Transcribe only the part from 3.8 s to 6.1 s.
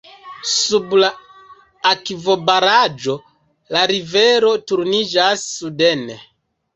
rivero turniĝas suden.